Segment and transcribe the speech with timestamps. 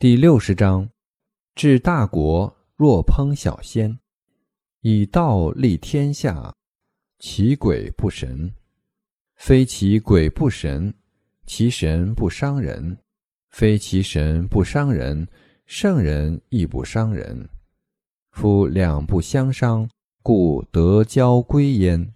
[0.00, 0.88] 第六十章
[1.56, 3.98] 治大国若烹小鲜
[4.82, 6.54] 以道立天下
[7.18, 8.54] 其鬼不神。
[9.34, 10.94] 非其鬼不神
[11.46, 12.96] 其神不伤人
[13.50, 15.26] 非其神不伤人
[15.66, 17.48] 圣人亦不伤人。
[18.30, 19.90] 夫两不相伤
[20.22, 22.14] 故德交归焉。